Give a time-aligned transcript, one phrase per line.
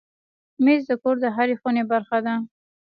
[0.63, 2.35] مېز د کور د هرې خونې برخه ده.